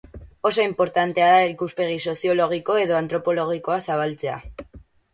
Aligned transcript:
Oso 0.49 0.63
inportantea 0.69 1.27
da 1.33 1.43
ikuspegi 1.51 1.99
soziologiko 2.07 2.81
edo 2.87 2.99
antropologikoa 3.05 3.81
zabaltzea. 3.89 4.45